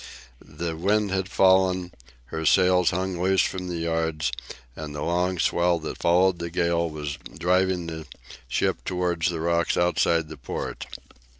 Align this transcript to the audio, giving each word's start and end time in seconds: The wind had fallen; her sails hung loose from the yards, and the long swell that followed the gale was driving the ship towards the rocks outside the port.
The 0.43 0.75
wind 0.75 1.11
had 1.11 1.29
fallen; 1.29 1.91
her 2.33 2.43
sails 2.43 2.89
hung 2.89 3.21
loose 3.21 3.43
from 3.43 3.67
the 3.67 3.77
yards, 3.77 4.31
and 4.75 4.95
the 4.95 5.03
long 5.03 5.37
swell 5.37 5.77
that 5.77 5.99
followed 5.99 6.39
the 6.39 6.49
gale 6.49 6.89
was 6.89 7.19
driving 7.37 7.85
the 7.85 8.07
ship 8.47 8.83
towards 8.83 9.29
the 9.29 9.39
rocks 9.39 9.77
outside 9.77 10.27
the 10.27 10.37
port. 10.37 10.87